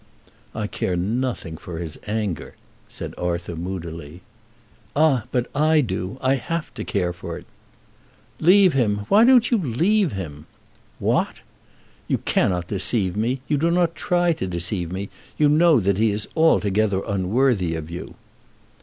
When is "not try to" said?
13.69-14.47